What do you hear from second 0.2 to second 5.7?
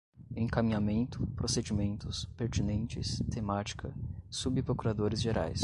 encaminhamento, procedimentos, pertinentes, temática, subprocuradores-gerais